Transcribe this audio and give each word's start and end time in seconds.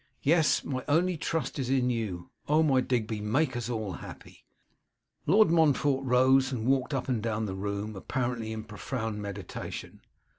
Yes! 0.23 0.63
my 0.63 0.83
only 0.87 1.15
trust 1.15 1.59
is 1.59 1.69
in 1.69 1.91
you. 1.91 2.31
Oh! 2.47 2.63
my 2.63 2.81
Digby, 2.81 3.21
make 3.21 3.55
us 3.55 3.69
all 3.69 3.91
happy.' 3.91 4.43
Lord 5.27 5.51
Montfort 5.51 6.03
rose 6.03 6.51
and 6.51 6.65
walked 6.65 6.95
up 6.95 7.07
and 7.07 7.21
down 7.21 7.45
the 7.45 7.53
room, 7.53 7.95
apparently 7.95 8.51
in 8.51 8.63
profound 8.63 9.21
meditation. 9.21 10.01